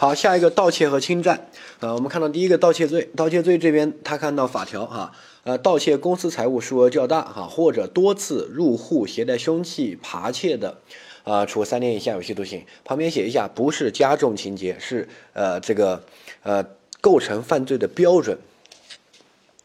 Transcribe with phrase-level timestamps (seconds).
[0.00, 1.48] 好，下一个盗窃和侵占。
[1.80, 5.12] 呃，我们看到第一个盗窃罪，盗窃罪这边他看到法条哈，
[5.44, 10.78] 呃，盗窃公私财物数额较大哈，或者多次入户携带凶器扒窃的，
[11.22, 12.64] 啊，处三年以下有期徒刑。
[12.82, 16.02] 旁边写一下，不是加重情节，是呃这个
[16.44, 16.64] 呃
[17.02, 18.38] 构成犯罪的标准。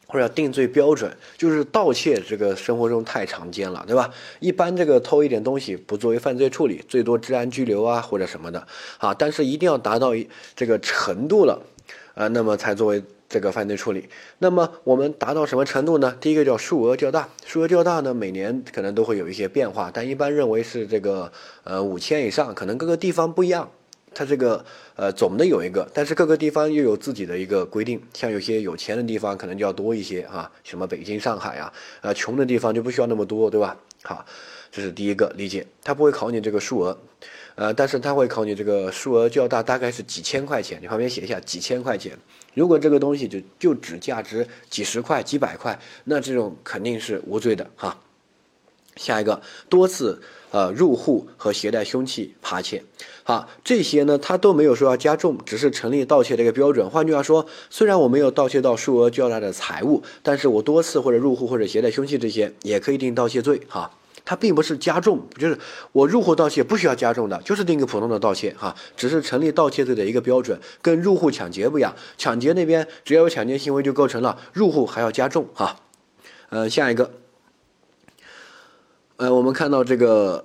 [0.08, 4.10] 或者定罪标准就是盗窃，这个生活中太常见了，对吧？
[4.40, 8.68] 一般这个偷一点东西不作为犯罪处理，最多治安拘留啊或者什么的
[8.98, 9.14] 啊。
[9.14, 11.62] 但是一定要达到一这个程度了，
[12.14, 14.08] 啊，那么才作为这个犯罪处理。
[14.38, 16.16] 那么我们达到什么程度呢？
[16.22, 21.32] 第一个叫数额较大，数额较大呢，每年可能都会有一些变化，但一般认为是这个
[21.64, 23.72] 呃五千以上，可能各个地方不一样。
[24.16, 24.66] 它这个
[24.96, 31.72] 呃总的有一个，但是各个地方又有自己的一个规定，像有些有钱的地方可能就要多一些啊，什么北京、上海啊，
[32.02, 33.78] 呃穷的地方就不需要那么多，对吧？
[34.04, 34.26] 好，
[34.72, 36.98] 这是第一个理解，它不会考你这个数额，
[37.56, 42.18] 呃，但是它会考你这个数额较大，大概是几千块钱，你旁边写一下几千块钱。
[42.54, 48.00] 如果这个东西就就只价值几十块、几百块，那这种肯定是无罪的哈。
[48.96, 50.22] 下一个多次。
[50.52, 52.82] 呃，入户和携带凶器扒窃，
[53.24, 56.90] 好，这些呢，他都没有说要加重，只是成立盗窃的一个标准。
[56.90, 63.60] 换句话说，虽然我没有盗窃到数额较大的财物，但是我多次或者入户或者携带凶器这些，也可以定盗窃罪。
[63.68, 63.92] 哈，
[64.24, 65.60] 它并不是加重，就是
[65.92, 68.56] 我入户盗窃不需要加重的，就是定个普通的盗窃。
[68.58, 71.94] 哈，只是成立盗窃罪的一个标准，跟入户抢劫不一样。
[72.18, 75.50] 抢劫那边只要有抢劫行为就构成了，入户还要加重。
[75.54, 75.82] 哈，
[76.48, 77.12] 呃，下一个。
[79.18, 80.44] 呃，我们看到这个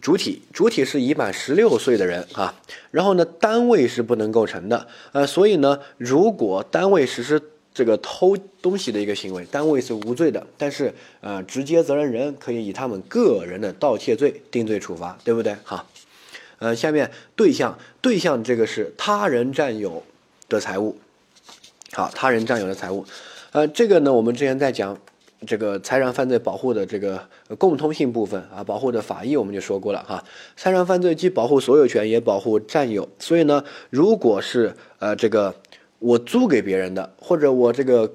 [0.00, 2.54] 主体，主体是已满十六岁的人啊，
[2.92, 15.56] 然后呢，单位是不能构成的，呃，所以呢，如果单位实施这个偷东西的一个行为，单位是无罪的，但是呃，直接责任人可以以他们个人的盗窃罪定罪处罚，对不对？
[15.64, 15.88] 好，
[16.60, 20.00] 呃，下面对象，对象这个是他人占有
[20.48, 20.96] 的财物，
[21.90, 23.04] 好，他人占有的财物，
[23.50, 24.96] 呃，这个呢，我们之前在讲。
[25.44, 27.28] 这个财产犯罪保护的这个
[27.58, 30.24] 共通性部分啊，保护的法益我们就说过了哈。
[30.56, 33.08] 财产犯罪既保护所有权，也保护占有。
[33.18, 35.54] 所以呢，如果是呃这个
[35.98, 38.12] 我租给别人的，或者我这个。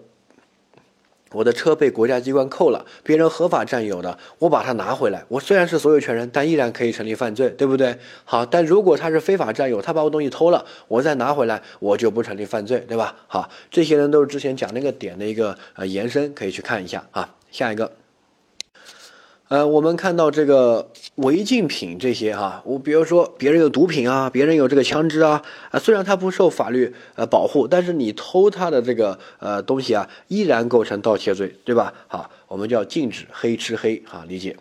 [1.31, 7.97] 我的车被国家机关扣了，别人合法占有的，我把它拿回来，我虽然是所有权人，但依然可以成立犯罪，对不对？
[8.25, 13.15] 好，但如果他是非法占有，他把我东西偷了，我再拿回来，我就不成立犯罪，对吧？
[13.27, 17.35] 好，这些人都是之前讲那个点的一个呃延伸，可以去看一下啊。
[17.51, 17.91] 下一个。
[19.49, 31.91] 呃，我们看到这个违禁品这些哈，我比如说别人有毒品啊，别人有这个枪支啊，啊，虽然他不受法律呃保护，但是你偷他的这个呃东西啊，依然构成盗窃罪，对吧？
[32.07, 34.55] 好，我们叫禁止黑吃黑哈，理解。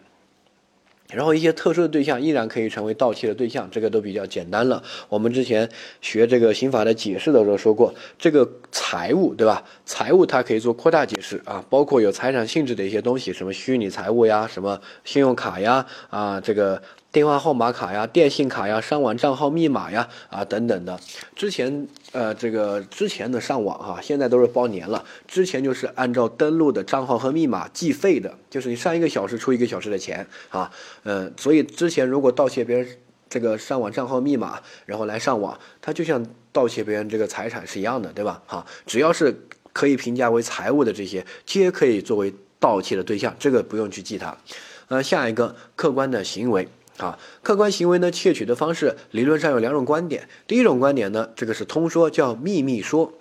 [1.13, 4.83] 然后一些特殊的对象依然可以成为盗窃的对象，这个都比较简单了。
[5.09, 5.69] 我们之前
[6.01, 9.65] 学这个刑法的解释的时候说过，这个财物对吧？
[9.87, 16.83] 财物它可以做扩大解释啊，包括有财产性质的一些东西，什么虚拟财物呀，什么信用卡呀，啊这个。
[17.11, 21.01] 电话号码卡呀、电信卡呀、上网账号密码呀啊等等的，
[21.35, 25.03] 之前呃这个之前的上网哈，现在都是包年了。
[25.27, 30.71] 之前就是按照登录的账号和密码计费的，就是你上一个小时出一个小时的钱啊。
[31.05, 32.87] 嗯，所以之前如果盗窃别人
[33.31, 38.43] 这个上网账号密码，然后来上网，它就像盗窃别人这个财产是一样的，对吧？
[38.47, 39.35] 哈，只要是
[39.73, 44.37] 可以评价为财物的这些，皆可以作为盗窃的对象，这个不用去记它。
[44.89, 46.69] 呃，下一个客观的行为。
[46.99, 50.29] 啊，客观行为呢，窃取的方式理论上有两种观点。
[50.47, 53.13] 第一种观点呢，这个是通说，叫秘密说。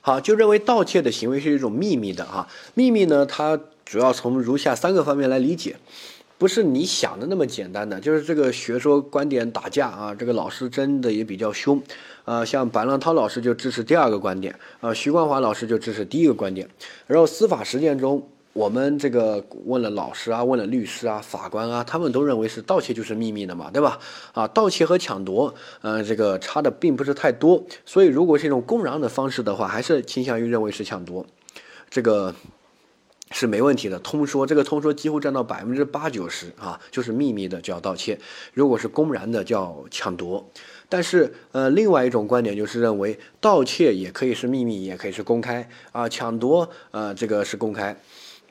[0.00, 2.48] 好，就认为盗窃的行为是一种秘密的啊。
[2.74, 5.76] 秘密呢，它主要从如下三个方面来理解，
[6.38, 7.98] 不是你想的那么简单的。
[8.00, 11.82] 就是这个学说观点打架啊，这个老师真的也比较凶。
[12.24, 16.68] 呃，像白浪涛老师就支持第二个观点，呃，徐光华老师就支持第一个观点。
[17.08, 18.26] 然后司法实践中。
[18.52, 23.98] 我们这个问了老师啊，问了律师啊，法官啊，他们都认为是盗窃就是秘密的嘛，对吧？
[24.32, 31.24] 啊，盗窃和抢夺，呃，这个差的并不是太多，所以如果是一种公然的方式的话，还是倾向于认为是抢夺，
[31.88, 32.34] 这个
[33.30, 34.00] 是没问题的。
[34.00, 38.18] 通说这个通说几乎占到百分之八九十啊，就是秘密的叫盗窃，
[38.52, 40.44] 如果是公然的叫抢夺。
[40.88, 47.96] 但是呃，另外一种观点就是认为盗窃也可以是秘密，也可以是公开啊，抢夺呃这个是公开。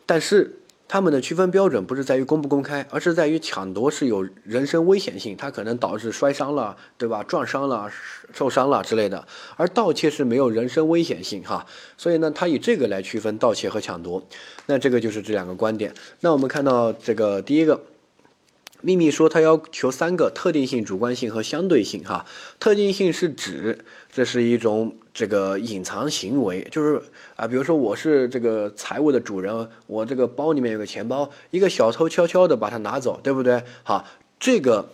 [0.09, 0.56] 但是
[0.88, 7.21] 他们的区分标准不是在于公不公开，而是在于抢夺是有人身危险性，它可能导致摔伤了，对吧？
[7.21, 7.88] 撞伤了、
[8.33, 9.27] 受伤了之类的。
[9.56, 11.63] 而盗窃是没有人身危险性，哈。
[11.95, 14.27] 所以呢，他以这个来区分盗窃和抢夺。
[14.65, 15.94] 那这个就是这两个观点。
[16.21, 17.83] 那我们看到这个第一个，
[18.81, 22.03] 秘密说它要求三个特定性、主观性和相对性。
[22.03, 22.25] 哈，
[22.59, 27.01] 特定性是指这是一种这个隐藏行为，就是
[27.35, 33.63] 啊，比如说我是这个财物的主人，我这个包里面有个钱包，一个小偷悄悄的把它拿走，对不对？
[33.83, 34.06] 好，
[34.39, 34.89] 这个。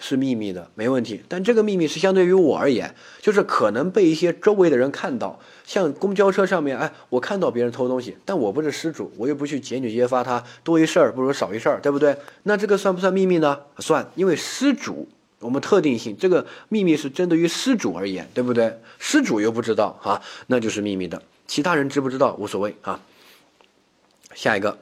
[0.00, 1.20] 是秘密的，没问题。
[1.26, 12.16] 但这个秘密是相对于我而言，就是可能被一些周围的人看到，像公交车上面，哎，我看到别人偷东西，但我不是失主，我又不去检举揭发他，多一事儿不如少一事儿，对不对？
[12.44, 13.58] 那这个算不算秘密呢？
[13.78, 15.08] 算，因为失主，
[15.40, 18.80] 我们特定性，这个秘密是针对于失主而言，对不对？
[18.98, 23.00] 失主又不知道，啊，那就是秘密的，其他人知不知道无所谓啊。
[24.34, 24.78] 下一个。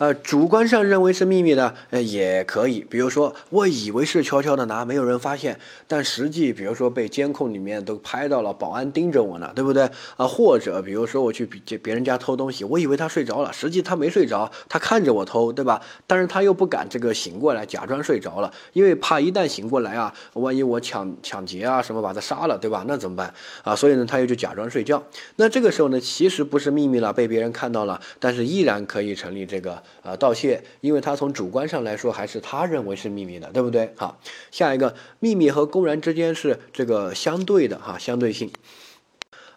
[0.00, 2.80] 呃，主观上认为是秘密的，呃，也可以。
[2.88, 9.82] 比如说，我以为是悄悄的拿，没有人发现，但实际，比如说被监控里面都拍到了，保安盯着我呢，对不对？
[10.16, 15.82] 啊，或者比如说我去别别人家偷东西，我以为他睡着了，实际他没睡着，他看着我偷，对吧？
[16.06, 22.86] 但是他又不敢这个醒过来，假装睡着了，因为怕一旦醒过来啊，万一我抢抢劫啊什么把他杀了，对吧？
[22.88, 23.76] 那怎么办啊？
[23.76, 25.02] 所以呢，他又就假装睡觉。
[25.36, 29.82] 那这个时候呢，其实不是秘密了，被别人看到了，但是依然可以成立这个。
[30.02, 33.92] 呃，盗窃，因为他从主观上来说，还是他认为是秘密的，对不对？
[33.96, 34.18] 好，
[34.50, 38.50] 下一个，秘密和公然之间是这个相对的哈，相对性，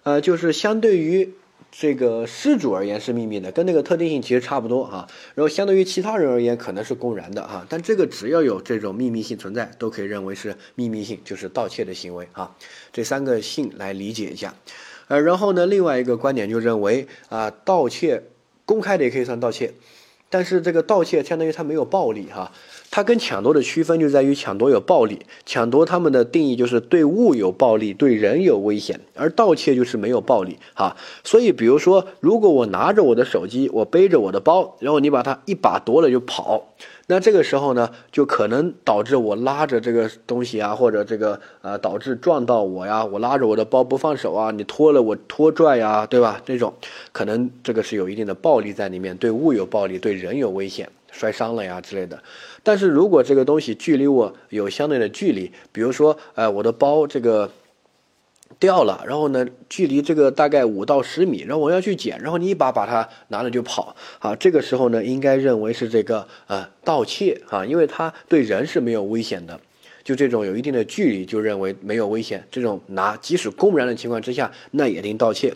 [0.04, 1.34] 呃，就是相对于
[1.72, 5.08] 这个失主而言是秘密的，跟那个特定性其实差不多哈。
[5.34, 7.66] 然后相对于其他人而言，可能是公然的哈。
[7.70, 12.56] 但这个只要有这种秘密性存在，都可以认为是秘密性，就是盗窃的行为哈。
[12.92, 14.54] 这三个性来理解一下，
[15.08, 18.24] 呃，然后呢，另外一个观点就认为啊，盗窃
[18.66, 19.74] 公开的也可以算盗窃。
[20.34, 22.52] 但是这个盗窃相当于它没有暴力哈，
[22.90, 30.98] 它跟抢夺的区分就在于抢夺有暴力，抢夺他们的定义就是对物有暴力，对人有危险，而盗窃就是没有暴力哈。
[31.24, 36.74] 所以比如说，如果我拿着我的手机，我背着我的包，然后你把它一把夺了就跑。
[37.08, 46.42] 那这个时候呢，就可能导致我拉着这个东西啊，或者这个呃导致撞到我呀，我拉着我的包不放手啊，你拖了我拖拽呀，对吧？
[46.46, 46.74] 这种
[47.12, 52.18] 可能这个是有一定的暴力在里面，对物有暴力，对人有危险，摔伤了呀之类的。
[52.64, 57.50] 但是如果这个东西距离我有相对的距离，比如说呃我的包这个。
[58.60, 69.60] 掉了，然后呢，距离这个大概五到十米，然后我要去捡，然后你一把把它拿了就跑，啊，这个时候呢，应该认为是这个呃盗窃啊，因为它对人是没有危险的，
[70.04, 75.54] 就这种有一定的距离就认为没有危险，这种拿即使公然的情况之下，那也定盗窃，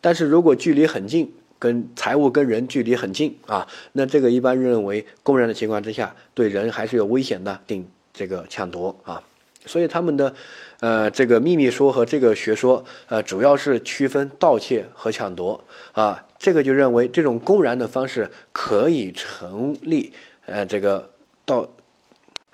[0.00, 9.22] 但是如果距离很近，跟财物跟人距离很近啊，那这个一般认为公然的情况之下，对人还是有危险的，定这个抢夺啊。
[9.66, 10.32] 所以他们的，
[10.80, 16.24] 呃，这个秘密说和这个学说，呃，主要是区分盗窃和抢夺啊。
[16.38, 20.12] 这个就认为这种公然的方式可以成立，
[20.46, 21.10] 呃，这个
[21.44, 21.68] 盗，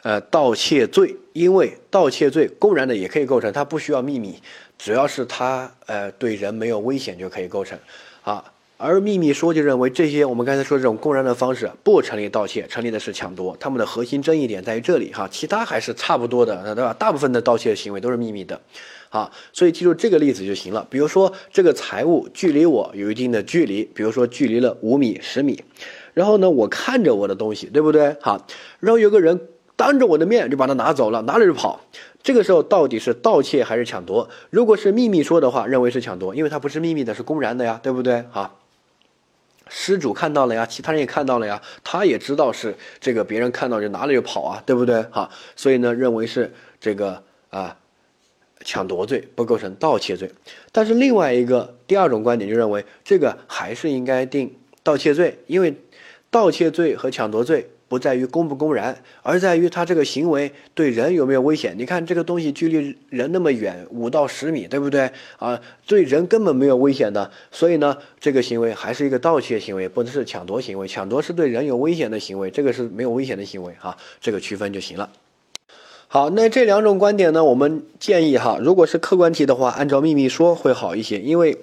[0.02, 4.40] 呃，盗窃罪，因为盗窃罪公然的也可以构成，它不需要秘密，
[4.78, 7.78] 只要是它，呃，对人没有危险就可以构成，
[8.22, 8.42] 啊。
[8.76, 13.56] 而秘密说就认为这些我们刚才说这种公然的方式不成立盗窃，成立的是抢夺。
[13.60, 16.92] 他们的核心争议点在于这里哈，其他还是差不多的，对吧？
[16.98, 18.60] 大部分的盗窃行为都是秘密的，
[19.10, 20.84] 好，所以记住这个例子就行了。
[20.90, 25.62] 比如说这个财物距离我有一定的距离，比如说距离了五米、十米，
[26.12, 28.16] 然后呢，我看着我的东西，对不对？
[28.20, 28.44] 好，
[28.80, 29.40] 然后有个人
[29.76, 31.80] 当着我的面就把它拿走了，拿了就跑。
[32.24, 34.28] 这个时候到底是盗窃还是抢夺？
[34.50, 38.24] 如果是秘密说的话，认为是抢夺，因为它不是秘密的，是公然的呀，对不对？
[38.30, 38.60] 好。
[39.68, 45.02] 失主看到了呀，其他人也看到了呀，他也知道是这个别人看到就拿了就跑啊，对不对？
[45.10, 47.76] 哈，所以呢，认为是这个啊
[48.64, 50.30] 抢夺罪不构成盗窃罪。
[50.72, 55.74] 但是另外一个第二种观点就认为这个还是应该定盗窃罪，因为
[56.30, 57.70] 盗窃罪和抢夺罪。
[57.94, 61.76] 不在于公不公然，而在于他这个行为对人有没有危险。
[61.78, 65.08] 你看这个东西距离人那么远，五到十米，对不对
[65.38, 65.60] 啊？
[65.86, 70.88] 对人根本没有危险的，所以呢，这个行为还是一个盗窃行为，不是抢夺行为。
[70.88, 75.08] 抢夺是对人有危险的行为，这个是没有危险的行为啊，这个区分就行了。
[76.08, 81.56] 好，那这两种观点呢，我们建议哈，如果是客观题的话，按照秘密说会好一些，因为，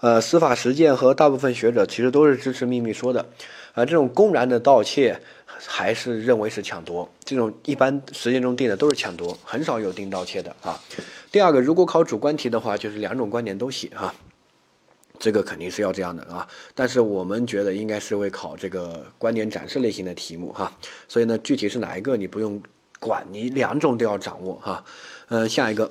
[0.00, 3.24] 呃，司法实践和大部分学者其实都是支持秘密说的，
[3.72, 5.18] 啊，这种公然的盗窃。
[5.66, 10.80] 还是认为是抢夺，这种一般实践中定的都是抢夺，很少有定盗窃的啊。
[11.30, 14.14] 第二个，如果考主观题的话，就是两种观点都写哈，
[15.18, 16.48] 这个肯定是要这样的啊。
[16.74, 20.72] 但是我们觉得应该是会考这个观点展示类型的题目哈，
[21.08, 22.62] 所以呢，具体是哪一个你不用
[23.00, 24.84] 管，你两种都要掌握哈。
[25.28, 25.90] 呃，下一个，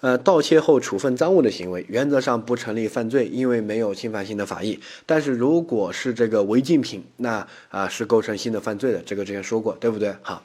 [0.00, 4.78] 呃，盗窃后处分赃物的行为，原则上不成立犯罪，因为没有侵犯性的法益。
[5.04, 9.02] 但是如果是这个违禁品，那啊是构成新的犯罪的。
[9.02, 10.14] 这个之前说过，对不对？
[10.22, 10.44] 好，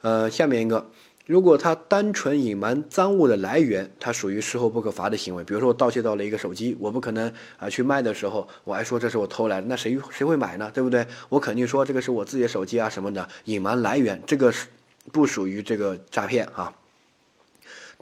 [0.00, 0.84] 呃，下面一个，
[1.26, 5.44] 如果他单纯隐瞒赃物的来源，它属于事后不可罚的行为。
[5.44, 10.68] 比如说我盗窃到了一个手机，我不可能啊去卖的时候，我还说这是我偷来的，那谁谁会买呢？
[10.74, 11.06] 对不对？
[11.28, 14.66] 我肯定说这个是我自己的手机啊什么的，隐瞒来源，这个是
[15.12, 16.74] 不属于这个诈骗啊。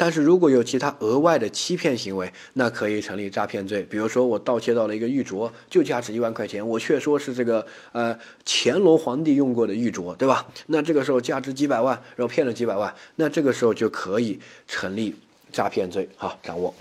[0.00, 3.83] 但是如果有其他额外的欺骗行为，那可以成立诈骗罪。
[3.83, 10.47] 比如说我盗窃到了一个玉镯，就价值一万块钱，我却说是这个呃乾隆皇帝用过的玉镯，对吧？
[10.69, 15.14] 那这个时候价值几百万，然后骗了几百万，那这个时候就可以成立
[15.52, 16.09] 诈骗罪。
[16.16, 16.75] 好，掌握。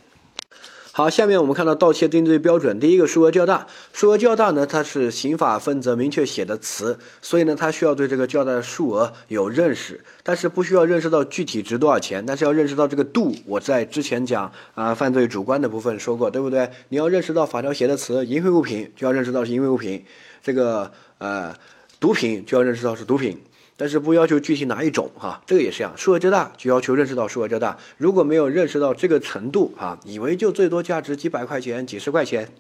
[0.92, 13.34] 好，下面我们看到盗窃定罪标准，第一个数额较大，数额较大呢，它是刑法分则明确写的词，所以呢，它需要对这个较大的数额有认识，但是不需要认识到具体值多少钱，但是要认识到这个度。
[13.46, 16.70] 我在之前讲啊犯罪主观的部分说过，对不对？
[16.90, 20.04] 你要认识到法条写的词，淫秽物品就要认识到是淫秽物品，
[20.44, 21.56] 这个呃
[22.00, 23.40] 毒品就要认识到是毒品。
[23.80, 27.78] 但是不要求具体哪一种哈，这个也是一样，数额较大就要求认识到数额较大。
[27.96, 32.52] 如果没有认识到这个程度啊，以为就最多价值几百块钱、几十块钱，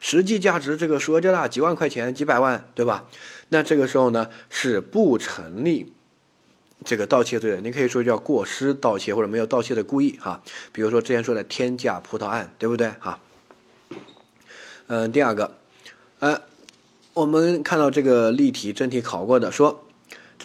[0.00, 3.06] 实际价值这个数额较大，几万块钱、几百万，对吧？
[3.48, 5.94] 那这个时候呢是不成立
[6.84, 7.62] 这个盗窃罪的。
[7.62, 10.42] 你可以说叫过失盗窃或者没有盗窃的故意哈。
[10.72, 13.18] 比如说之前说的天价葡萄案，对不对哈？
[14.88, 15.56] 嗯，第二个，
[16.18, 16.42] 呃，
[17.14, 19.84] 我们看到这个例题真题考过的说。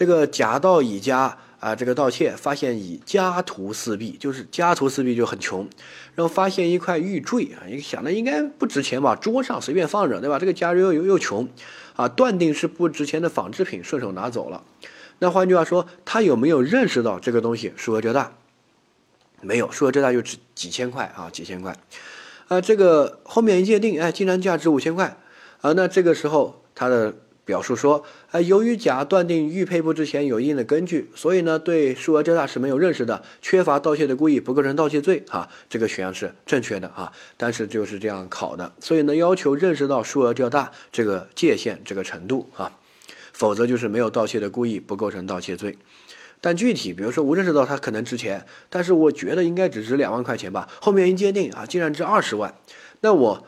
[0.02, 5.60] 这个假盗乙家啊，这个盗窃发现乙家徒四壁，就是家徒四壁就很穷，
[6.16, 9.14] 然后发现一块玉坠啊，你想的应该不值钱吧？
[9.14, 10.40] 桌上随便放着，对吧？
[10.40, 11.48] 这个家又又又穷，
[11.94, 14.64] 啊，断定是不值钱的仿制品，顺手拿走了。
[15.20, 18.32] 那换句话说，他有没有认识到这个东西数额较大？
[19.40, 21.76] 没有，数额较大就值几千块啊，几千块。
[22.48, 25.16] 啊，这个后面一界定，哎，竟然价值五千块
[25.60, 27.14] 啊，那这个时候他的。
[27.44, 35.24] 表述说，呃，由于甲断定玉佩不值钱有一定的根据，所以呢，对数额较大是没有认识的，缺乏盗窃的故意，不构成盗窃罪。
[35.28, 37.12] 哈，这个选项是正确的啊。
[37.36, 42.78] 但是就是这样考的，所以呢，要求认识到数额较大这个界限这个程度啊，
[43.32, 45.76] 否则就是没有盗窃的故意，不构成盗窃罪。
[46.40, 52.54] 但具体，比如说我认识到它可能值钱，但是我觉得应该只值两万块钱吧，后面一鉴定啊，竟然值二十万，
[53.00, 53.46] 那我。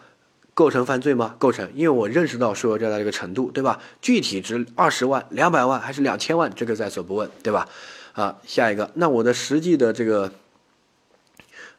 [0.55, 1.35] 构成犯罪吗？
[1.39, 3.81] 构成，因为我认识到数额较大这个程度，对吧？
[4.01, 7.69] 具体值二十万、两百万还是两千万，这个在所不问，对吧？
[8.13, 10.31] 啊，下一个，那我的实际的这个，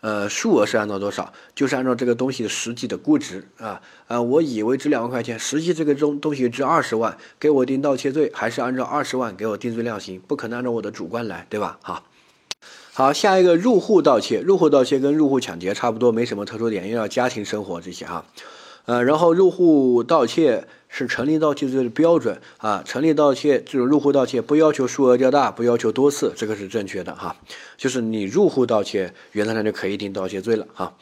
[0.02, 1.32] 呃，数额是按照多少？
[1.56, 10.20] 就是按照这个东西的实际的估值啊啊，我以为值两万块钱，实际这个东东西值二十万，给我定盗窃罪，还是按照二十万给我定罪量刑？
[10.28, 11.80] 不可能按照我的主观来，对吧？
[11.82, 12.04] 好。
[12.94, 18.26] 好，下一个入户盗窃，入户盗窃跟入户抢劫差不多，没什么特殊点，因为家庭生活这些哈。
[18.86, 27.36] 呃，然后入户盗窃是成立盗窃罪的标准啊，成立盗窃这种入户盗窃不要求数额较大，不要求多次，这个是正确的哈。
[27.78, 30.96] 就是你入户盗窃，原则上就可以定盗窃罪了哈。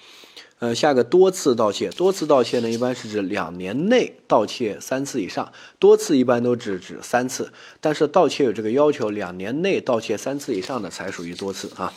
[0.60, 7.52] 呃，下个多次盗窃，多次盗窃呢，一般是指两年内盗窃三次以上，多次一般都只指三次。
[7.82, 11.92] 但是盗窃有这个要求，两年内盗窃三次以上的才属于多次啊。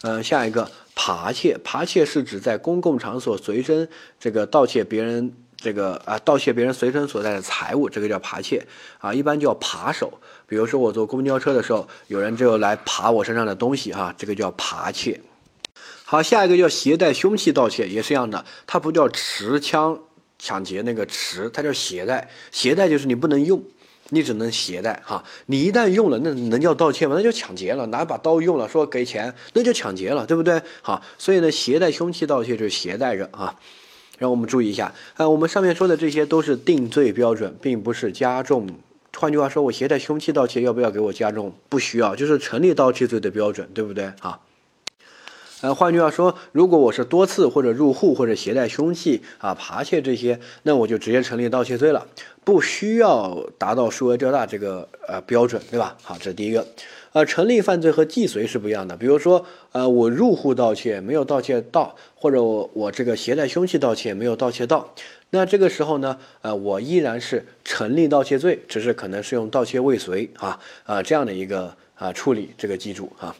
[0.00, 3.86] 呃，下一个扒窃，扒窃是指在公共场所随身
[4.18, 8.66] 这个盗窃别人这个啊，盗窃别人随身所带的财物，这个叫扒窃
[8.98, 10.12] 啊，一般叫扒手。
[10.48, 15.20] 比如说我坐公交车的时候，有人就来扒我身上的东西哈，这个叫扒窃。
[16.04, 20.00] 好，下一个叫携带凶器盗窃，也是一样的，它不叫持枪
[20.38, 22.30] 抢劫那个持，它叫携带。
[22.50, 23.62] 携带就是你不能用，
[24.10, 25.22] 你只能携带哈。
[25.46, 27.14] 你一旦用了，那能叫盗窃吗？
[27.16, 27.86] 那就抢劫了。
[27.86, 30.60] 拿把刀用了，说给钱，那就抢劫了，对不对？
[30.82, 33.54] 好，所以呢，携带凶器盗窃就是携带着啊。
[34.18, 38.66] 让我们注意一下，啊，我们上面说的这些都是定罪标准，并不是加重。
[39.16, 41.52] 换句话说，我携带凶器盗窃要不要给我加重？
[41.68, 44.04] 不需要，就是成立盗窃罪的标准，对不对？
[44.20, 44.38] 啊。
[45.62, 52.06] 呃，换句话说，如果我是多次或者入户或者携带凶器啊、扒窃这些，那我就直接成立盗窃罪了，
[52.44, 55.96] 不需要达到数额较大这个呃标准，对吧？
[56.02, 56.66] 好，这是第一个。
[57.12, 58.94] 呃，成立犯罪和既遂是不一样的。
[58.94, 64.92] 比如说，呃，我入户盗窃没有盗窃到，或者我我这个携带凶器盗窃没有盗窃到，
[65.30, 73.34] 那这个时候呢，呃，我依然是成立盗窃罪，只是可能是用盗窃未遂啊啊这样的一个啊处理，这个记住啊。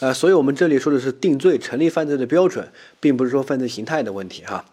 [0.00, 2.66] 呃，所以我们这里说的是定罪成立犯罪的标准，
[2.98, 4.64] 并不是说犯罪形态的问题哈。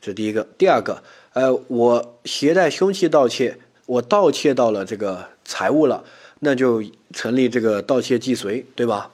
[0.00, 0.46] 这是第一个。
[0.56, 1.02] 第二个，
[1.32, 6.04] 呃，我携带凶器盗窃，我盗窃到了这个财物了，
[6.40, 9.10] 那就成立这个盗窃既遂，对吧？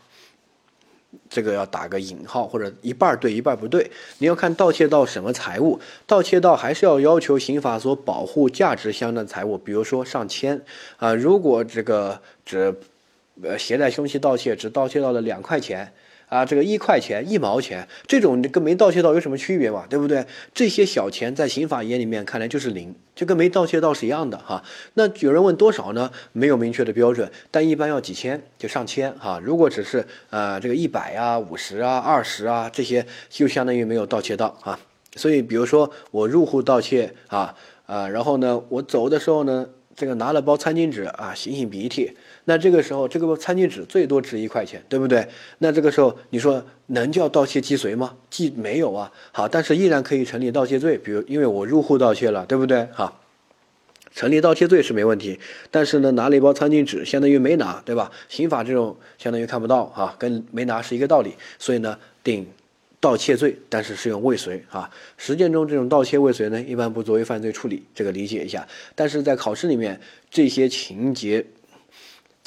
[1.28, 3.90] 这个要打个引号或者一半对一半不对。
[4.18, 10.60] 你要看盗窃到什么财物，盗窃到还是要要求刑法所保护价值相当财物，比如说上千
[10.98, 12.74] 啊，如果这个只
[13.42, 15.92] 呃携带凶器盗窃只盗窃到了两块钱。
[16.28, 19.84] 啊，这个一块钱、一毛钱，这种跟没盗窃到有什么区别嘛？
[19.86, 20.24] 对不对？
[20.54, 24.64] 这些小钱在刑法眼里面看来就是零，就跟没盗窃到是一样的哈。
[24.94, 26.10] 那有人问多少呢？
[26.32, 29.38] 没有明确的标准，但一般要几千，就上千哈。
[29.44, 34.80] 如果只是呃这个一百啊、五十啊、二十啊这些，就相当于没有盗窃到啊。
[35.16, 42.16] 所以，比如说我入户盗窃啊啊，然后呢，我走的时候呢，这个拿了包餐巾纸啊，擤擤鼻涕。
[42.44, 45.24] 那这个时候，这个餐巾纸最多值一块钱，对不对？
[45.58, 48.16] 那这个时候，你说能叫盗窃既遂吗？
[48.30, 49.12] 既没有啊。
[49.30, 52.82] 好，但是依然可以成立盗窃罪，比如因为我入户盗窃了，对不对？
[52.92, 53.20] 哈，
[54.12, 55.38] 成立盗窃罪是没问题。
[55.70, 58.10] 但是呢，拿了一包餐巾纸，相当于没拿，对吧？
[58.28, 61.34] 刑法这种相当于看不到啊，跟没拿是一个道理。
[61.60, 62.44] 所以呢，定
[62.98, 64.90] 盗窃罪，但是适用未遂啊。
[65.16, 68.66] 实践中这种盗窃未遂呢，一般不作为犯罪处理，这个理解一下。
[68.96, 71.46] 但是在考试里面，这些情节。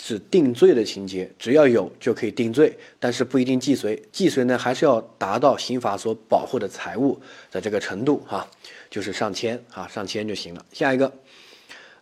[0.02, 4.02] 是定罪的情节，只要有就可以定罪，但是不一定既遂。
[4.12, 7.20] 既遂呢，还是要达到刑法所保护的财物
[7.52, 8.48] 的这个程度哈，
[8.90, 10.64] 就是上千啊，上千就行了。
[10.72, 11.12] 下一个，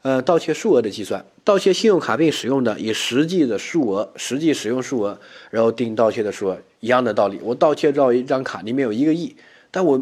[0.01, 5.17] 呃，盗窃数额的计算，盗窃信用卡并使用的以实际的数额，实际使用数额，
[5.49, 7.39] 然后定盗窃的数额，一样的道理。
[7.41, 9.35] 我盗窃到一张卡里面有一个亿，
[9.71, 10.01] 但我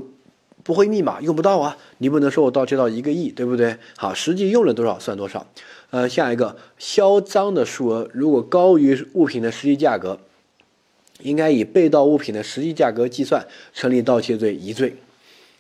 [0.64, 3.78] 不会密码，用不到啊，你不能说我盗窃到一个亿，对不对？
[3.98, 5.46] 好，实际用了多少算多少。
[5.92, 10.18] 呃，下一个销赃的数额如果高于物品的实际价格，
[11.20, 14.96] 应该以被盗物品的实际价格计算，成立盗窃罪一罪。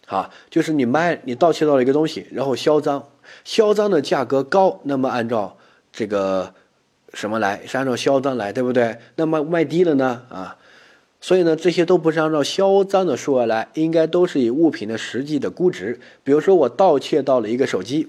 [0.07, 3.05] 好，就是你卖你盗窃到了一个东西，然后销赃，
[3.43, 5.57] 销赃的价格高，那么按照
[5.91, 6.53] 这个
[7.13, 7.61] 什么来？
[7.67, 8.97] 是按照销赃来，对不对？
[9.17, 10.23] 那么卖低了呢？
[10.29, 10.57] 啊，
[11.19, 15.99] 所以呢，这些都不是按照销赃的数额来，应该都是以物品的实际的估值。
[16.23, 18.07] 比如说我盗窃到了一个手机。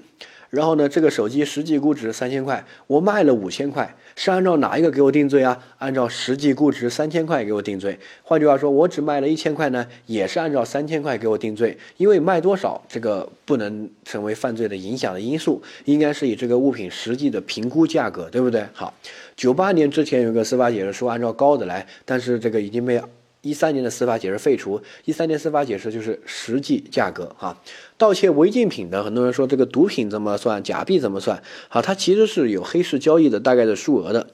[0.53, 5.59] 然后呢，这个手机实际估值三千块，我卖了五千块，是按照哪一个给我定罪啊？
[5.79, 7.99] 按照实际估值三千块给我定罪。
[8.23, 11.79] 换句话说，我只卖了一千块呢，也是按照三千块给我定罪。
[11.97, 18.67] 因为卖多少这个不能成为犯罪的影响的因素，应该是以这个物品实际的评估价格，对不对？
[18.75, 18.93] 好，
[19.35, 23.01] 九八年之前有个司法解释说按照高的来，但是这个已经被。
[23.43, 27.61] 一三年的司法解释废除，一三年司法解释就是实际价格哈。
[27.99, 31.43] 盗窃违禁品的，很多人说这个毒品怎么算，假币怎么算？
[31.69, 34.29] 好，它其实是有黑市交易的大概的数额的，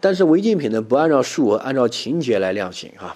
[0.00, 3.14] 但是违禁品呢不按照数额，按照情节来量刑哈。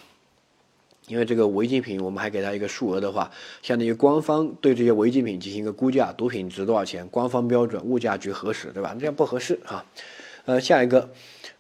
[1.07, 3.31] 因为这个违禁品，我们还给它一个数额的话，
[3.63, 7.09] 相当于官方对这些违禁品进行一个估价，毒品值多少钱？
[7.09, 8.95] 官方标准，物价局核实，对吧？
[9.01, 9.87] 这样不合适哈。
[10.45, 11.09] 呃，下一个，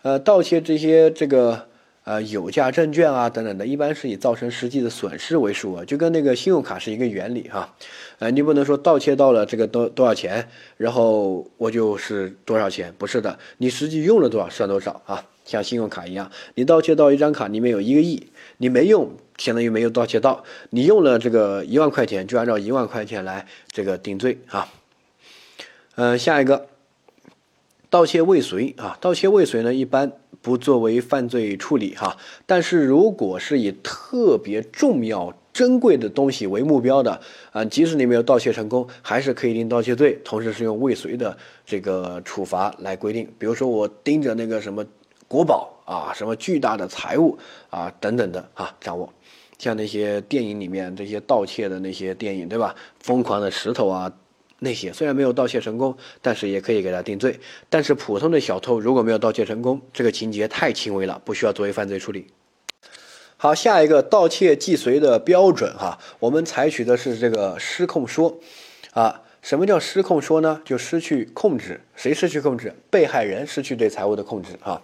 [0.02, 1.66] 呃，盗窃这些这个。
[2.08, 7.74] 呃，有价证券啊，等等的，一般是以造成实际的损失为数额，就跟那个信用卡是一个原理哈。
[8.18, 15.22] 呃，你不能说盗窃到了这个多多少钱，然后我就是多少钱，不是的，你实际用了多少算多少啊。
[15.44, 24.66] 像信用卡一样，你盗窃到一张卡里面有一个亿，你没用，相当于没有盗窃到；你用了这个一万块钱，就按照一万块钱来这个定罪啊。
[25.96, 26.68] 嗯，下一个，
[27.90, 30.12] 盗窃未遂啊，盗窃未遂呢，一般。
[30.40, 37.20] 不作为犯罪处理哈，但是如果是以特别重要、珍贵的东西为目标的
[37.50, 43.28] 啊，即使你没有盗窃成功，还是可以定盗窃罪，同时是用未遂的这个处罚来规定。
[43.36, 44.86] 比如说我盯着那个什么
[45.26, 47.36] 国宝啊，什么巨大的财物
[47.68, 49.12] 啊等等的啊，掌握，
[49.58, 52.72] 像那些电影里面这些盗窃的那些电影，对吧？
[53.00, 54.10] 疯狂的石头啊。
[54.60, 57.38] 那些虽然没有盗窃成功，但是也可以给他定罪。
[57.68, 62.26] 但是普通的小偷如果没有盗窃成功，这个情节太轻微了，不需要作为犯罪处理。
[63.36, 68.38] 好，下一个盗窃既遂的标准哈，我们采取的是这个失控说。
[68.94, 70.60] 啊，什么叫失控说呢？
[70.64, 72.74] 就失去控制，谁失去控制？
[72.90, 74.82] 被害人失去对财物的控制啊。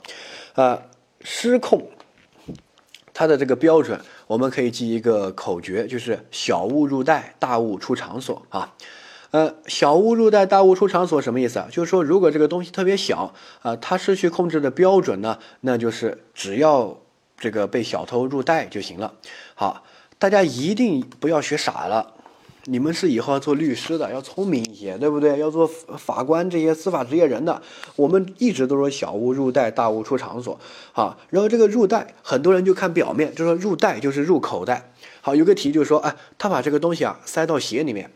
[0.52, 0.80] 啊，
[1.22, 1.82] 失控，
[3.12, 8.72] 它的这个标准，我们可以记一个口诀，就是小物入袋，大物出场所啊。
[9.34, 11.66] 呃，小物入袋，大物出场所，什么意思啊？
[11.68, 16.96] 就是说，如果这个东西特别小啊，它失去控制的标准呢，那就是只要
[17.36, 19.12] 这个被小偷入袋就行了。
[19.56, 19.82] 好，
[20.20, 22.12] 大家一定不要学傻了，
[22.66, 25.36] 你们是以后要做律师的，要聪明一些，对不对？
[25.40, 27.60] 要做法官这些司法职业人的，
[27.96, 30.56] 我们一直都说小物入袋，大物出场所。
[30.92, 34.92] 好，然后这个入袋，很多人就看表面，就说入袋就是入口袋。
[35.20, 38.08] 好，有个题就是说，哎，他把这个东西啊塞到鞋里面。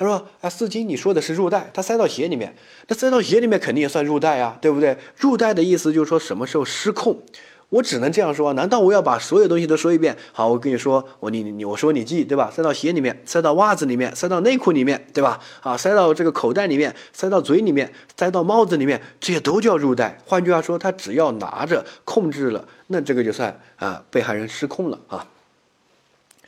[0.00, 2.54] 他说：“啊，司机，你说的是入袋，他塞到鞋里面，
[2.88, 4.96] 那塞到鞋里面肯定也算入袋啊，对不对？
[5.18, 7.20] 入袋的意思就是说什么时候失控，
[7.68, 10.16] 我只能这样说，难道我要把所有东西都说一遍？
[10.32, 12.50] 好，我跟你说，我你你我说你记对吧？
[12.50, 15.38] 塞到鞋里面，塞到袜子里面，塞到内裤里面，对吧？
[15.60, 20.18] 啊，塞到这个口袋里面，塞到嘴里面，塞到帽子里面，这些都叫入袋。
[20.24, 25.26] 换句话说，他只要拿着控制了，那这个就算啊被害人失控了啊。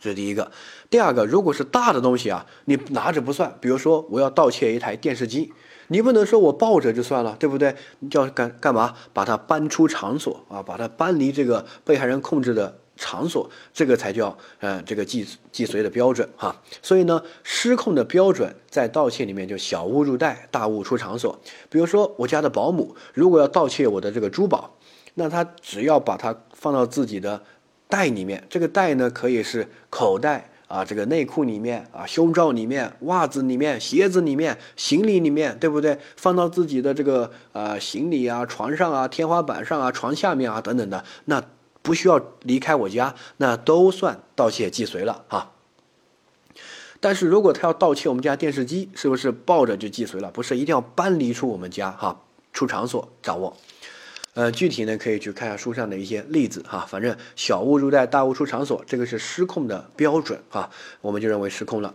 [0.01, 0.51] 这是第一个。
[0.93, 3.57] 第二个，如果是大的东西啊，你拿着不算。
[3.63, 5.51] 比如说，我要盗窃一台电视机。
[5.87, 7.75] 你不能说我抱着就算了，对不对？
[8.01, 8.93] 你叫干干嘛？
[9.15, 16.55] 把它搬出场所啊，把它搬离这个被害人控制的场所，这个才叫呃这个既既遂的标准哈。
[16.83, 21.41] 所以呢，失控的标准在盗窃里面就小物入袋，大物出场所。
[21.71, 24.77] 比如说我家的保姆如果要盗窃我的这个珠宝，
[25.15, 27.43] 那他只要把它放到自己的
[27.89, 30.51] 袋里面，这个袋呢可以是口袋。
[30.73, 35.99] 啊，这个内裤里面啊，胸罩里面，袜子里面，鞋子里面，行李里面，对不对？
[36.17, 41.45] 放到自己的这个呃行李啊，床上啊，天花板上啊，床下面啊，等等的，那
[41.83, 45.51] 不需要离开我家，那都算盗窃既遂了啊。
[47.01, 50.31] 但是如果他要盗窃我们家电视机，是不是抱着就既遂了？
[50.31, 52.23] 不是，一定要搬离出我们家哈，
[52.55, 53.55] 出场所掌握。
[54.35, 60.71] 呃，具体呢可以去看下书上的一些例子哈，反正小物入袋，大物出场所，这个是失控的标准哈，
[61.03, 61.95] 我们就认为失控了。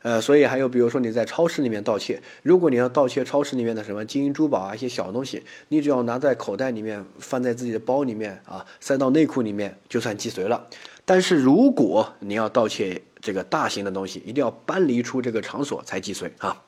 [0.00, 10.66] 呃，所以还有比如说你在超市里面盗窃，如果你要盗窃超市里面的什么金银珠宝啊一些小东西，你只要拿在口袋里面，放在自己的包里面啊，塞到内裤里面，就算既遂了。
[11.04, 16.62] 但是如果你要盗窃这个大型的东西，一定要搬离出这个场所才既遂啊。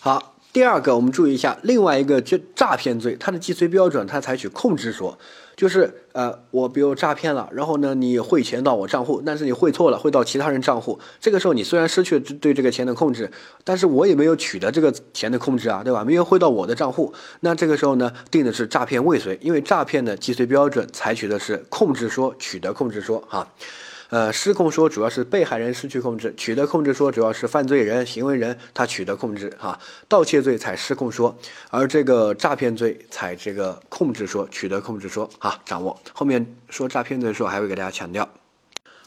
[0.00, 0.34] 好。
[0.50, 5.16] 第二个，我们注意一下，另外一个就诈骗罪，它的既遂标准，它采取控制说，
[5.54, 13.30] 就是呃，我比如诈骗了，然后呢，你汇钱到我账户，但是你汇错了，汇到其他人账户，这个时候你虽然失去对这个钱的控制，
[13.62, 16.02] 但是我也没有取得这个钱的控制啊，对吧？
[16.02, 23.46] 没有汇到我的账户，那这个时候呢，定的是诈骗未遂，因为诈骗的既遂标准采取的是控制说，取得控制说，哈。
[24.10, 29.78] 呃，失控说主要是被害人失去控制，取得控制说主要是犯罪人、行为人他取得控制哈。
[30.08, 31.36] 盗窃罪采失控说，
[31.68, 35.60] 而这个诈骗罪采这个控制说，取得控制说哈。
[35.66, 38.26] 掌握后面说诈骗罪的时候还会给大家强调。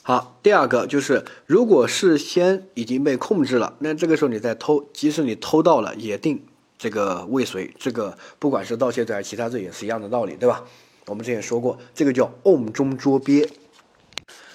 [0.04, 6.44] 好，第二个就是如果事先已经被控制了，那这个时候你再偷，即使你偷到了，也定
[6.78, 7.74] 这个未遂。
[7.80, 10.64] 这个不管是盗窃罪还是其他罪也是一样的道理，对吧？
[11.08, 13.50] 我们之前说过，这个叫瓮中捉鳖。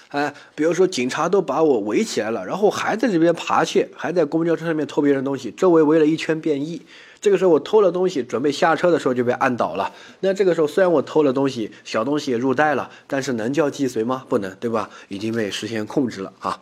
[0.09, 6.81] 哎，比如说警察都把我围起来了，然后还在这边扒窃，还在公交车上面偷别人东西，周围围了一圈便衣。
[7.19, 9.91] 这个时候我偷了东西，准备下车的时候就被按倒了。
[10.21, 14.23] 那这个时候虽然我偷了东西，小东西也入袋了，但是能叫既遂吗？
[14.29, 14.89] 不能，对吧？
[15.09, 16.61] 已经被实现控制了啊。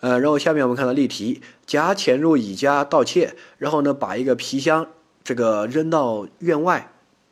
[0.00, 4.88] 呃，然后下面我们看到例题：甲潜入乙家盗窃，然后呢把一个皮箱
[5.22, 6.90] 这个扔到院外。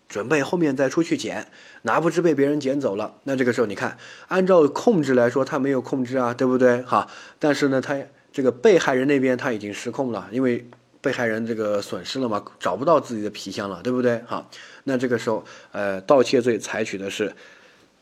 [0.08, 1.48] 准备后面再出去捡，
[1.87, 3.14] 哪不知被别人捡走了。
[3.22, 3.96] 那这个时候你看，
[4.27, 6.83] 按照控制来说，他没有控制啊，对不对？
[6.83, 7.96] 哈，但是呢，他
[8.33, 10.68] 这个被害人那边他已经失控了，因为
[11.01, 14.20] 被害人这个损失了嘛，找不到自己的皮箱了，对不对？
[14.27, 14.51] 好，
[14.83, 17.33] 那这个时候，呃，盗窃罪采取的是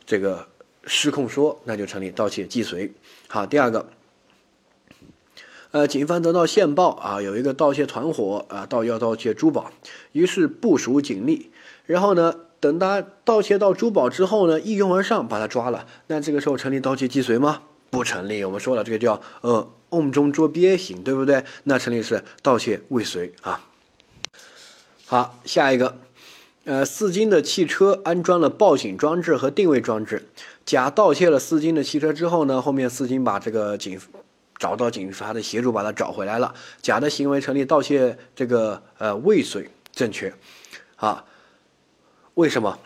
[0.07, 0.47] 这个
[0.87, 2.91] 失控说，那就成立盗窃既遂。
[3.29, 3.87] 好，第二个，
[5.73, 9.71] 呃，警方得到线报啊，有一个盗窃团伙啊，盗要盗窃珠宝，
[10.13, 11.51] 于是部署警力。
[11.87, 15.87] 然后呢，等他盗窃到珠宝之后呢，一拥而上把他抓了。
[16.07, 17.61] 那这个时候成立盗窃既遂吗？
[17.91, 18.43] 不成立。
[18.43, 21.45] 我们说了，这个叫呃瓮中捉鳖型，对不对？
[21.65, 23.61] 那成立是盗窃未遂啊。
[25.05, 25.99] 好，下一个，
[26.65, 30.27] 呃，四金的汽车安装了报警装置和定位装置。
[30.65, 34.01] 甲盗窃了四金的汽车之后呢，后面四金把这个警
[34.59, 36.55] 找到警察的协助，把他找回来了。
[36.81, 40.33] 甲的行为成立盗窃这个呃未遂，正确，
[40.97, 41.23] 啊。
[42.35, 42.79] 为什么？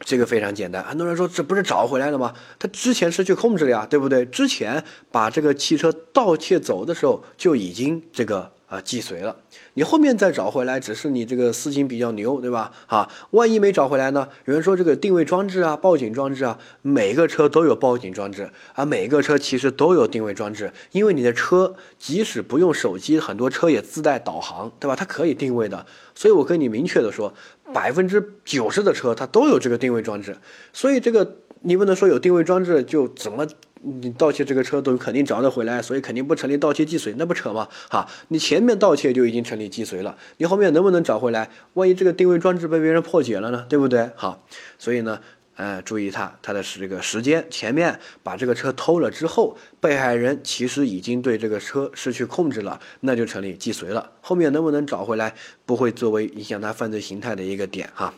[0.00, 2.34] 这个非常简单，很多人说这不是找回来了吗？
[2.58, 4.24] 他之前失去控制了呀，对不对？
[4.24, 8.52] 之前把这个汽车盗窃走的时候就已经这个。
[8.70, 9.34] 啊，既遂了，
[9.74, 12.70] 你后面再找回来，只是你这个司机比较牛，对吧？
[12.86, 14.28] 啊，万一没找回来呢？
[14.44, 24.94] 有人说这个定位装置啊，报警装置啊，每个车都有报警装置啊，每个车其实都有定位装置，因为你的车即使不用手机，很多车也自带导航，对吧？
[24.94, 27.34] 它可以定位的，所以我跟你明确的说，
[27.74, 30.36] 百分之九十的车它都有这个定位装置，
[30.72, 33.44] 所以这个你不能说有定位装置就怎么。
[33.82, 37.66] 你盗窃这个车都肯定找得回来，所以肯定不成立盗窃既遂，那不扯吗？
[37.88, 41.50] 哈，你前面盗窃就已经成立既遂了，你后面能不能找回来？
[41.74, 43.64] 万一这个定位装置被别人破解了呢？
[43.68, 44.10] 对不对？
[44.16, 44.44] 好，
[44.78, 45.20] 所以呢，
[45.56, 54.12] 呃，注意它它的是这个时间，前面把这个车偷了之后，被害人其实已经对这个车失去控制了，那就成立既遂了。
[54.20, 58.12] 后面能不能找回来，不会作为影响他犯罪形态的一个点哈。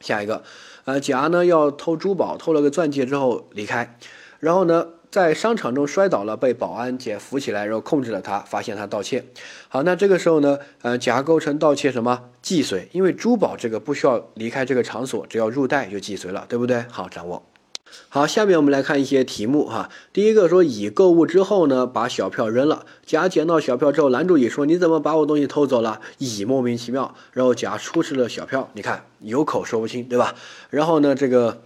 [0.00, 0.44] 下一个，
[0.84, 3.98] 呃，甲呢要偷珠宝，偷了个钻戒之后离开，
[4.44, 9.24] 然后呢在商场中摔倒了，被保安姐扶起来，然后控制了他，发现他盗窃。
[9.68, 12.88] 好，那这个时候呢，呃，甲构成盗窃什么既遂？
[12.92, 16.84] 因为珠宝这个不需要离开这个场所，只要入袋就既遂了，对不对？
[16.90, 17.42] 好，掌握。
[18.08, 19.88] 好，下面我们来看一些题目哈。
[20.12, 22.84] 第一个说乙购物之后呢，把小票扔了。
[23.06, 28.68] 甲捡到小票之后拦住乙说：“你怎么把我东西偷走了？”乙莫名其妙，然后甲出示了小票。
[28.74, 30.34] 你看有口说不清，对吧？
[30.70, 31.62] 然后呢，这个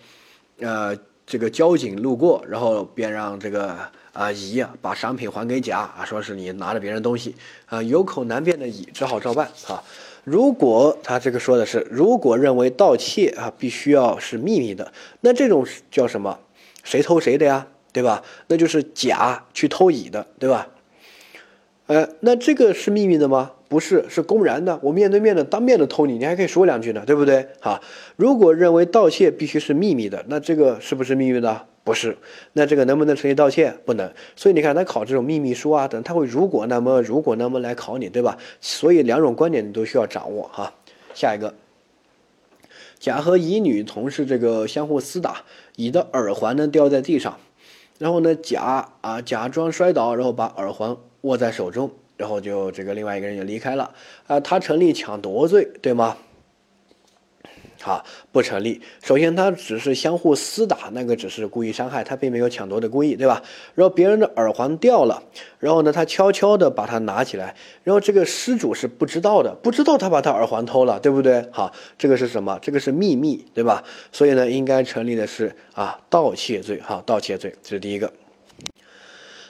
[0.60, 0.94] 呃
[1.28, 3.76] 这个交警路过，然后便让这个
[4.14, 7.34] 啊乙啊把商品还给甲啊，说是你拿着别人东西
[7.66, 9.84] 啊，有口难辩的乙只好照办啊。
[10.24, 16.38] 如果他这个说的是，如果认为盗窃啊必须要是秘密的，那这种叫什么？
[16.82, 17.66] 谁偷谁的呀？
[17.92, 18.22] 对吧？
[18.46, 20.66] 那就是甲去偷乙的，对吧？
[21.88, 23.52] 呃，那这个是秘密的吗？
[23.66, 24.78] 不是，是公然的。
[24.82, 27.48] 我面对面的、当面的偷你，你还可以说两句呢，对不对？
[27.60, 27.80] 哈，
[28.16, 31.62] 如果认为盗窃必须是秘密的，那这个是不是秘密呢？
[31.84, 32.18] 不是。
[32.52, 33.72] 那这个能不能成立盗窃？
[33.86, 34.12] 不能。
[34.36, 38.36] 所以你看，他考这种秘密书啊等，他会如果那么如果那么来考你，对吧？
[38.60, 40.74] 所以两种观点你都需要掌握哈。
[41.14, 41.54] 下一个，
[42.98, 45.42] 甲和乙女同事这个相互厮打，
[45.76, 47.38] 乙的耳环呢掉在地上，
[47.98, 53.92] 然后呢假啊假装摔倒，然后把耳环握在手中，然后就这个另外一个人就离开了
[54.26, 56.16] 啊，他成立抢夺罪，对吗？
[57.80, 58.80] 好，不成立。
[59.02, 63.42] 首先，他只是相互厮打，那个只是故意伤害，他并没有抢夺的故意，对吧？
[63.74, 65.22] 然后别人的耳环掉了，
[65.60, 71.48] 然后呢，他悄悄的把它拿起来，然后这个失主是不知道的，不知道他把他耳环偷了，对不对？
[71.52, 72.58] 好，这个是什么？
[72.60, 73.84] 这个是秘密，对吧？
[74.10, 78.12] 所以呢，应该成立的是啊盗窃罪，哈，盗窃罪，这是第一个。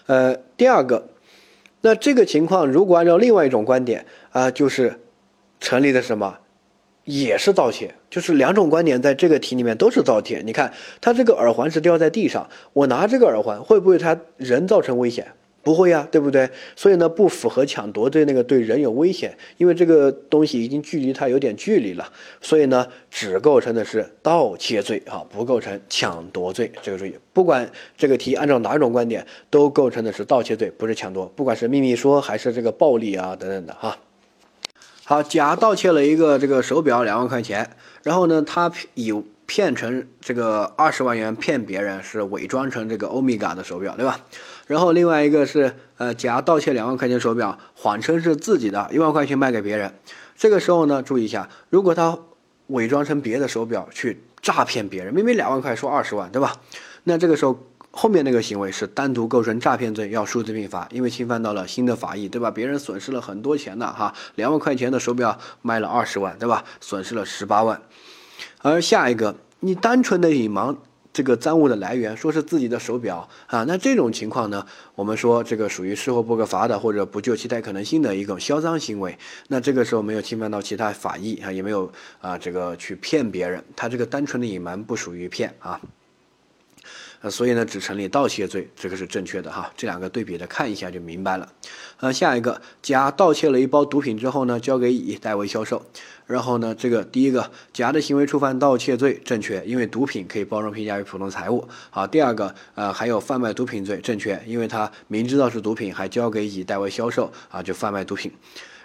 [0.06, 1.08] 呃，第二个，
[1.80, 5.00] 那这个情况如果按照另外一种观点啊，就是
[5.60, 6.38] 成立的什么？
[7.08, 10.42] 也是盗窃，就是两种观点在这个题里面都是盗窃。
[10.44, 15.26] 你看，他这个耳环是掉在地上，我拿这个耳环会不会他人造成危险？
[15.62, 16.48] 不会呀，对不对？
[16.76, 22.06] 所以呢，不符合抢夺罪那个对人有危险，因为这个东西已经距离他有点距离了，
[22.42, 26.70] 所以呢，只构成的是盗窃罪啊，不构成抢夺罪。
[26.82, 27.66] 这个注意，不管
[27.96, 31.24] 这个题按照哪种观点，都构成的是盗窃罪，不是抢夺。
[31.34, 33.96] 不管是秘密说还是这个暴力啊等等的哈。
[35.08, 37.70] 好，甲盗窃了一个这个手表两万块钱，
[38.02, 39.10] 然后呢，他以
[39.46, 44.20] 骗成这个二十万元骗别人，是伪装成这个欧米伽的手表，对吧？
[44.66, 49.94] 然后另外一个是，呃，甲盗窃两万块钱手表，谎称是自己的，一万块钱卖给别人。
[50.36, 52.18] 这个时候呢，注意一下，如果他
[52.66, 56.54] 伪装成别的手表去诈骗别人，明明两万块说二十万，对吧？
[57.04, 57.58] 那这个时候。
[57.90, 62.50] 后面那个行为是单独构成诈骗罪，要数罪并罚，因为侵犯到了新的法益，对吧？
[62.50, 66.64] 别人损失了很多钱的哈，两万块钱的手表卖了二十万，对吧？
[66.80, 67.80] 损失了十八万。
[68.62, 70.76] 而下一个，你单纯的隐瞒
[71.12, 79.18] 这个赃物的来源，说是自己的手表啊，那这种情况呢，我们说这个属于事后不可罚的，或者不救期待可能性的一种销赃行为。
[79.48, 85.80] 那这个时候没有侵犯到其他法益啊，也没有啊这个去骗别人，他这个单纯的隐瞒不属于骗啊。
[87.20, 89.72] 呃，所以呢，只成立盗窃罪，这个是正确的哈。
[89.76, 91.48] 这两个对比的看一下就明白了。
[91.98, 95.84] 呃，下一个，甲盗窃了一包毒品之后呢，交给乙代为销售。
[96.26, 101.66] 然后呢，这个第一个，甲的行为触犯盗窃罪，正确，因为毒品可以包容评价为普通财物。
[101.90, 108.30] 好，第二个，呃，还有贩卖毒品罪，正确，因为他明知道是毒品，还交给乙代为销售，啊，就贩卖毒品。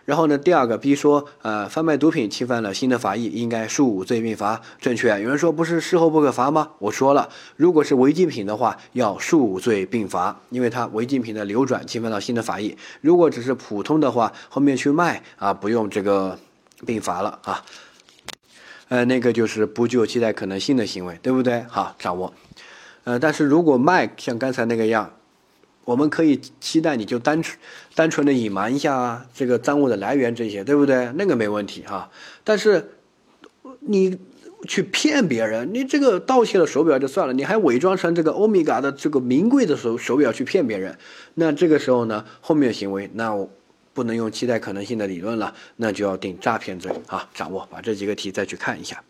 [0.06, 5.08] 然后呢，第二个 B 说，呃，贩卖毒品侵犯了新的法益，应该数罪并罚，正确。
[5.22, 6.72] 有人说不是事后不可罚吗？
[6.80, 12.76] 我说了，如果是违禁品的话，要数罪并罚，因为它违禁品的流转侵犯到新的法益。
[13.00, 16.38] 如果只是普通的话，后面去卖啊，不用这个
[16.86, 17.64] 并罚了啊。
[18.90, 21.64] 呃，那个就是不具有期待可能性的行为，对不对？
[21.70, 22.34] 好，掌握。
[23.06, 25.10] 呃，但是如果卖像刚才那个样。
[25.86, 27.58] 我们可以期待你就单纯
[27.96, 31.12] 单纯的隐瞒一下这个赃物的来源这些，对不对？
[31.16, 32.10] 那个没问题哈。
[32.44, 32.92] 但是
[33.80, 34.18] 你
[34.68, 40.98] 去骗别人，你这个盗窃了手表就算了，你还伪装成这个欧米伽的这个名贵的手手表去骗别人，
[41.34, 43.50] 那这个时候呢，后面行为那我
[43.94, 47.30] 不能用期待可能性的理论了，那就要定诈骗罪啊。
[47.34, 49.04] 掌握，把这几个题再去看一下。